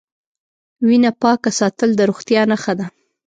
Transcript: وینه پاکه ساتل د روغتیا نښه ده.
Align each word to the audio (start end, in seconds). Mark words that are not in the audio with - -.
وینه 0.87 1.11
پاکه 1.21 1.49
ساتل 1.59 1.89
د 1.95 2.01
روغتیا 2.09 2.41
نښه 2.51 2.73
ده. 2.79 2.85